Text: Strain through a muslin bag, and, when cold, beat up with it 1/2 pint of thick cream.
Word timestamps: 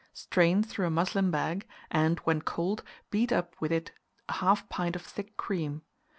Strain 0.13 0.63
through 0.63 0.87
a 0.87 0.89
muslin 0.89 1.29
bag, 1.29 1.67
and, 1.91 2.17
when 2.21 2.41
cold, 2.41 2.81
beat 3.11 3.31
up 3.31 3.55
with 3.59 3.71
it 3.71 3.91
1/2 4.29 4.67
pint 4.67 4.95
of 4.95 5.03
thick 5.03 5.37
cream. 5.37 5.83